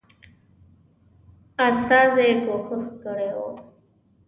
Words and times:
استازي 1.67 2.27
کوښښ 2.43 2.85
کړی 3.03 3.29
وو. 3.37 3.49